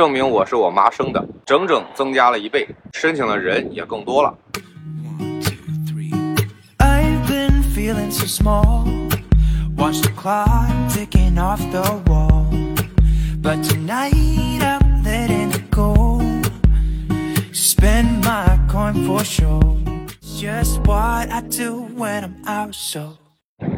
[0.00, 4.34] 证明我是我妈生的，整整增加了一倍，申请的人也更多了。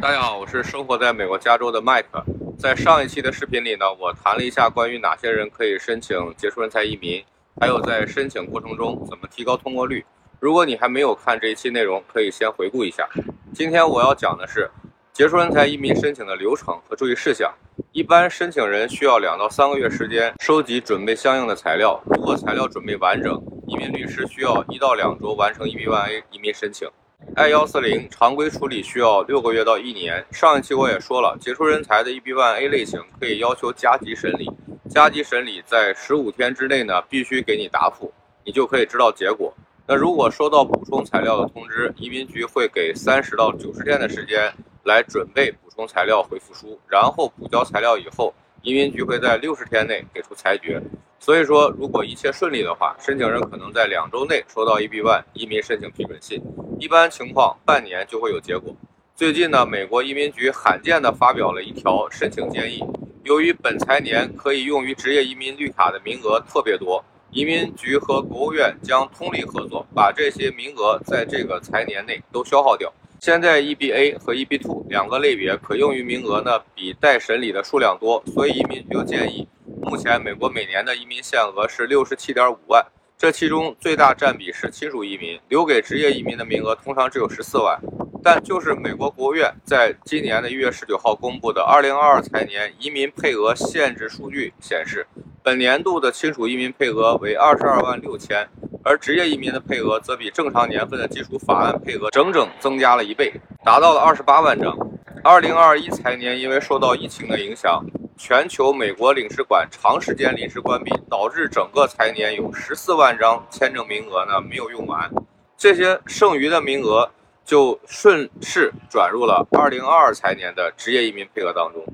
[0.00, 2.24] 大家好，我是生活在美国加州的麦克。
[2.62, 7.20] 在上一期的视频里呢，我谈了一下关于哪些人可以申请杰出人才移民，
[7.60, 10.06] 还有在申请过程中怎么提高通过率。
[10.38, 13.08] 如果你还没有看这一期内容，可以先回顾一下。
[13.52, 14.70] 今天我要讲的是
[15.12, 17.52] 杰出人才移民申请的流程和注意事项。
[17.90, 22.00] 一般申请人需要两到三个月时间收集准备相应的材料。
[22.04, 26.88] 如果材料准备完整，移民律师需要一到两周完成 EB-1A 移民申请。
[27.34, 30.22] I-140 常规处理需要六个月到一年。
[30.30, 34.50] 上一期我也说了，杰出人才的 EB-1A 类型可以要求加急审理，
[34.90, 38.12] 加急审理在十五天之内呢必须给你答复，
[38.44, 39.54] 你就可以知道结果。
[39.86, 44.52] 那如果收到补充材料的通知，移民局会给三十到九十天的时间
[44.84, 50.80] 来准备补充材料回复书，然后补交材料以后，移民局会在六十天内给出裁决。
[51.18, 56.42] 所以说，如果一切顺利的话，申请人可能在两周内收到 EB-1 移民申请批准信，
[56.80, 58.74] 一般情况半年就会有结果。
[59.14, 62.82] 最近呢，美国移民局罕见地发表了一条申请建议，
[63.22, 72.92] 由于本财年可以用于职业移民绿卡的名额特别多，移民局和国务院将通力合作，把这些名额在这个财年内都消耗掉。
[73.22, 79.46] 现在 EB-A 和 EB-2 两个类别可用于名额呢，比待审理的数量多，所以移民局建议。
[79.82, 82.84] 目前，美国每年的移民限额是六十七点五万，
[83.16, 87.78] 这其中最大占比是亲属移民，留给职业移民的名额通常只有十四万。
[88.24, 95.06] 但就是美国国务院在今年的一月十九号公布的二零二二财年移民配额限制数据显示，
[95.44, 98.48] 本年度的亲属移民配额为二十二万六千，
[98.84, 103.32] 而职业移民的配额则比正常年份的基础法案配额整整增加了一倍，
[103.64, 104.76] 达到了二十八万张。
[105.22, 107.84] 二零二一财年因为受到疫情的影响。
[108.18, 115.10] 全球美国领事馆长时间临时关闭，导致整个财年有十四万张签证名额呢没有用完，
[115.56, 117.10] 这些剩余的名额
[117.44, 121.84] 就顺势转入了二零二二财年的职业移民配额当中，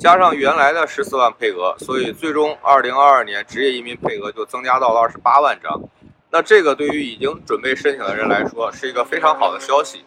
[0.00, 5.80] 加上原来的十四万配额，所以最终二零二二年职业移民配额就增加到了二十八万张。
[6.30, 10.04] 那这个对于已经准备申请的人来说是一个非常好的消息，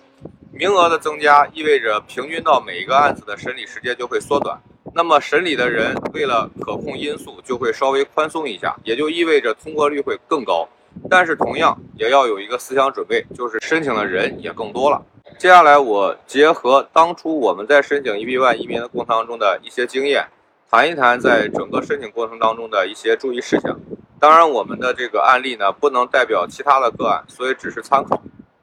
[0.52, 4.62] 名额的增加意味着平均到每一个案子的审理时间就会缩短。
[4.94, 10.70] 那么审理的人为了可控因素就会稍微宽松一下，也就意味着通过率会更高。
[11.10, 15.04] 但是同样也要有一个思想准备，就是申请的人也更多了。
[15.40, 20.28] 接下来我结合当初我们在申请 EB-1 移民的过程当中的一些经验，
[20.70, 23.80] 谈一谈在整个申请过程当中的一些注意事项。
[24.22, 28.22] 当然，我们的这个案例呢不能代表其他的个案，所以只是参考。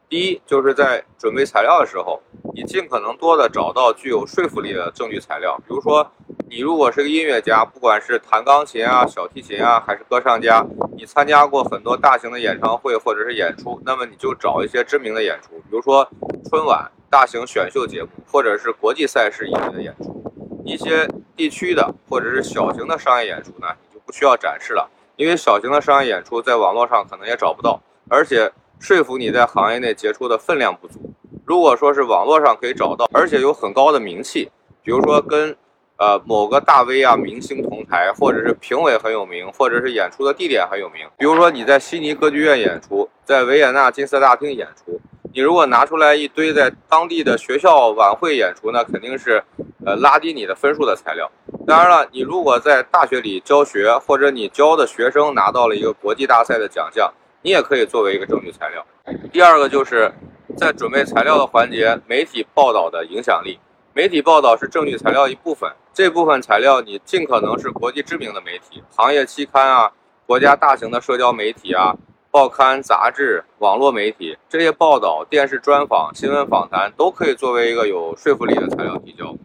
[0.08, 2.22] 第一，就是在准备材料的时候，
[2.54, 5.58] 你尽可能多的找到具有说服力的证据材料。
[5.66, 6.08] 比如说，
[6.48, 10.64] 你如果是个音乐家，不管是弹钢琴啊、小提琴啊，还是歌唱家，
[10.96, 16.08] 你参加过很多大型的演唱会或者是演出，那么你就找一些知名的演出，比如说
[16.48, 20.22] 春晚、大型选秀节目，或者是国际赛事一类的演出。
[20.64, 28.50] 一些地区的或者是小型的商业演出呢，你就不需要展示了，因为小型的商业演出在网络上可能也找不到，而且。
[28.80, 31.12] 说服你在行业内杰出的分量不足。
[31.44, 34.48] 如果说是网络上可以找到，而且有很高的名气，
[34.84, 35.56] 比如说跟
[35.96, 45.00] 呃某个大 V 啊明星同台，或者是评委很有名，或者是演出的地点很有名，比如说你在悉尼歌剧院演出，在维也纳金色大厅演出，
[45.34, 49.42] 你如果拿出来一堆在当地的学校晚会演出，那肯定是
[49.84, 51.28] 呃拉低你的分数的材料。
[51.68, 57.12] 当然了，你如果在大学里教学，或者你教的学生拿到了一个国际大赛的奖项。
[57.42, 58.84] 你也可以作为一个证据材料。
[59.30, 60.10] 第二个就是
[60.56, 63.58] 在准备材料的环节，媒体报道的影响力。
[63.92, 69.92] 媒体报道是证据材料一部分，这部分材料你尽可能是国际知名的媒体、行业期刊啊、
[70.26, 71.94] 国家大型的社交媒体啊、
[72.30, 79.36] 报刊、杂志、网络媒体这些报道、电视专访、新闻访谈都可以作为一个有说服力的材料提交。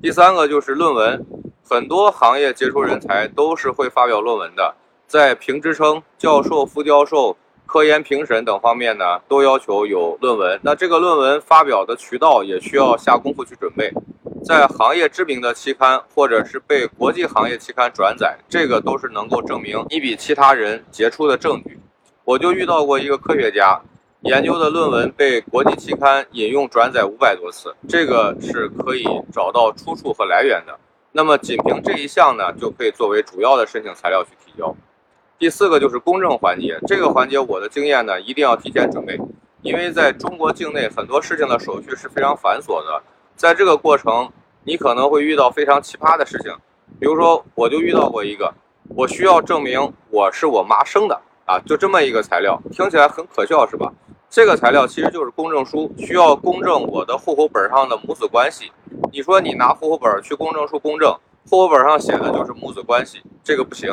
[0.00, 1.24] 第三个就是论文，
[1.68, 4.74] 很多行业杰出人才都是会发表论文的。
[5.06, 10.58] 在评职称、教授、副教授、科研评审等方面呢，都要求有论文。
[10.62, 13.92] 那这个论文发表的渠道也需要下功夫去准备，
[14.44, 21.78] 在行业知名的期刊，或者是被国际行业期刊转载，这个都是能够证明你比其他人杰出的证据。
[22.24, 23.80] 我就遇到过一个科学家，
[24.22, 30.78] 研究的论文被国际期刊引用转载五百多次，这个是可以找到出处和来源的。
[31.16, 34.74] 那么仅凭这一项呢，就可以作为主要的申请材料去提交。
[35.38, 39.16] 第四个就是公证环节，这个环节我的经验呢，一定要提前准备，
[39.62, 43.00] 因为在中国境内很多事情的手续是非常繁琐的，
[43.36, 44.28] 在这个过程，
[44.64, 46.52] 你可能会遇到非常奇葩的事情，
[46.98, 48.52] 比如说我就遇到过一个，
[48.88, 53.92] 我需要证明我是我妈生的啊，就这么一个材料，听起来很可笑是吧？
[54.28, 58.72] 这个材料其实就是公证书，需要公证我的户口本上的母子关系。
[59.12, 61.12] 你说你拿户口本去公证处公证，
[61.48, 63.92] 户口本上写的就是母子关系，这个不行。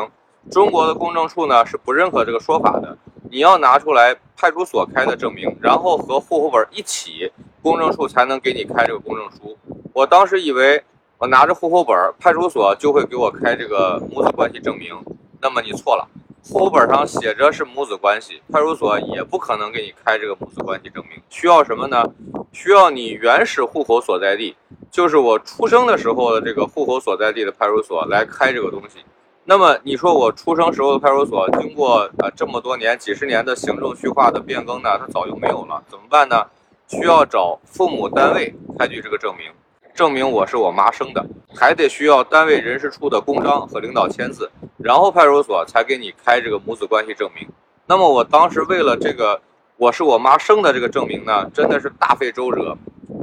[0.49, 2.97] 中国的公证处呢是不认可这个说法的，
[3.29, 7.31] 你要拿出来派出所开的证明，然后和户口本一起，
[7.61, 9.57] 公证处才能给你开这个公证书。
[9.93, 10.83] 我当时以为
[11.19, 14.95] 我拿着户口本，派出所就会给我开这个母子关系证明，
[15.39, 16.07] 那么你错了，
[16.43, 21.21] 户口本上写着是母子关系，派出所也不可能给你开这个母子关系证明。
[21.29, 22.03] 需要什么呢？
[22.51, 24.55] 需要你原始户口所在地，
[24.91, 28.99] 就是我出生的时候的这个户口所在地的派出所来开这个东西。
[29.45, 36.45] 那么你说我出生时候的派出所，经过呃这么多年、几十年的行政区划的变更呢，它早就没有了，怎么办呢？
[36.87, 39.49] 需要找父母单位开具这个证明，
[39.95, 47.47] 证明我是我妈生的，还得需要单位人事处的公章和领导签字，然后派出所才给你开这个母子关系证明。
[47.87, 49.41] 那么我当时为了这个
[49.77, 52.77] 我是我妈生的这个证明呢，真的是大费周折。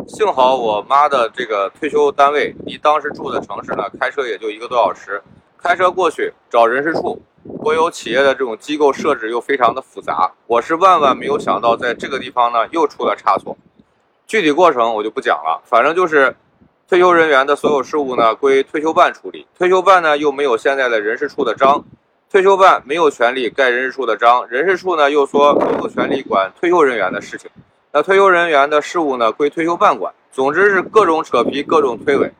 [0.08, 5.22] 幸好我妈的这个退休单位离当时住的城市呢，开车也就一个多小时。
[5.58, 7.20] 开车过去找人事处，
[7.58, 13.55] 国有企业的这种机构设置又非常的复杂，我是万万没有想到，在这个地方呢又出了差错。
[14.26, 16.34] 具体过程我就不讲了，反正就是
[16.88, 21.84] 退休人员的所有事务呢归退休办处理，退休办呢又没有现在的人事处的章，
[22.31, 27.50] 退休办没有权利盖人事处的章，人事处呢又说没有权利管退休人员的事情，
[28.03, 32.31] 退休人员的事务呢归退休办管，总之是各种扯皮，各种推诿。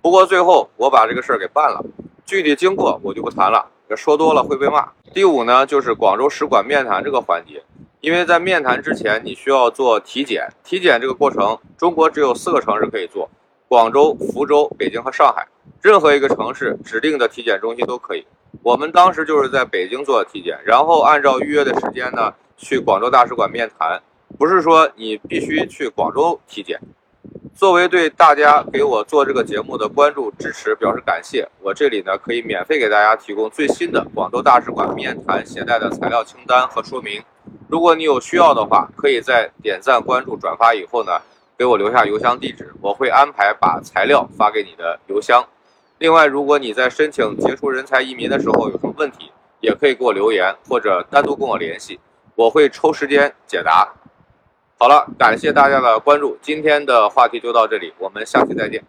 [0.00, 1.84] 不过最后我把这个事儿给办了。
[2.26, 3.66] 具体经过我就不谈了，
[3.96, 4.88] 说多了会被骂。
[5.12, 7.62] 第五呢，就是广州使馆面谈这个环节，
[8.00, 13.28] 因为在面谈之前你需要做体检，体检这个过程，中国只有四个城市可以做：
[13.68, 15.46] 广州、福州、北京和上海。
[15.80, 18.26] 任何一个城市指定的体检中心都可以。
[18.62, 24.00] 我们当时就是在北京做的体检，然后按照预约的时间呢，去广州大使馆面谈，
[24.38, 26.78] 不是说你必须去广州体检。
[27.54, 37.22] 作为对大家给我做这个节目的关注支持表示感谢，我这里呢可以免费给大家提供最新的广州大使馆面谈携带的材料清单和说明。
[37.68, 41.12] 如果你有需要的话，可以在点赞、关注、转发以后呢，
[41.56, 45.46] 给我留下邮箱地址，我会安排把材料发给你的邮箱。
[45.98, 49.30] 另外，如果你在申请杰出人才移民的时候有什么问题，
[49.60, 52.00] 也可以给我留言或者单独跟我联系，
[52.34, 53.94] 我会抽时间解答。
[54.76, 58.84] 好了，感谢大家的关注，今天的话题就到这里，我们下期再见。